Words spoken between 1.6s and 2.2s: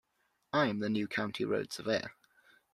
Surveyor.